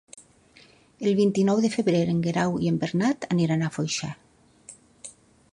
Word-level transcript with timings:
El 1.07 1.09
vint-i-nou 1.19 1.61
de 1.67 1.71
febrer 1.75 2.01
en 2.15 2.25
Guerau 2.29 2.57
i 2.65 2.73
en 2.73 2.81
Bernat 2.85 3.31
aniran 3.37 3.63
a 3.69 3.73
Foixà. 3.77 4.11